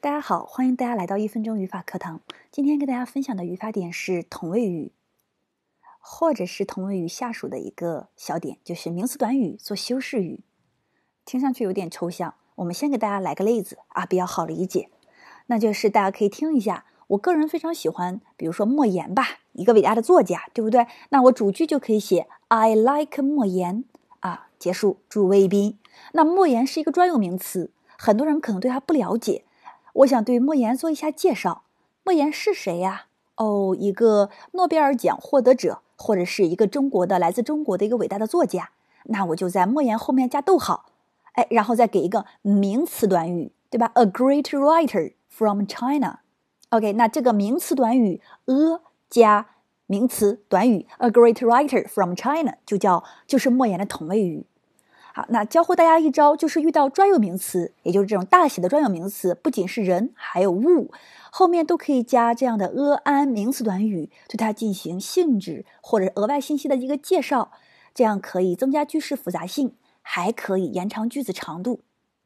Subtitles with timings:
[0.00, 2.20] 大家好，欢迎大家来到一分钟语法课堂。
[2.52, 4.92] 今天跟大家分享的语法点是同位语，
[5.98, 10.38] 或者是同位语下属的一个小点，就是名词短语做修饰语。
[11.24, 14.88] 听上去有点抽象，我们先给大家来个例子啊，比较好理解。
[15.46, 20.86] 那就是大家可以听一下，我个人非常喜欢，比如说莫言吧，一个伟大的作家，对不对？
[21.08, 23.84] 那我主句就可以写 I like 莫言
[24.20, 25.76] 啊，结束，助谓宾。
[26.12, 29.42] 那莫言是一个专有名词，很多人可能对他不了解。
[29.98, 31.64] 我想对莫言做一下介绍。
[32.04, 33.06] 莫言是谁呀？
[33.36, 38.70] 哦，一个诺贝尔奖获得者，或者是一个中国的来自中国的一个伟大的作家。
[39.04, 40.86] 那我就在莫言后面加逗号，
[41.32, 46.20] 哎，然后再给一个名词短语，对吧？A great writer from China。
[46.70, 49.46] OK，那这个名词短语 a 加
[49.86, 54.46] 名词短语 a great writer from China 就叫就是莫言的同位语。
[55.14, 60.90] 好，那教会大家一招，就是遇到专有名词，也就是这种大写的专有名词，不仅是人，还有物，
[61.30, 67.50] 后面都可以加这样的 a an 名词短语，对它进行性质或者额外信息的一个介绍，
[67.94, 71.80] 这样可以增加句式复杂性，还可以延长句子长度。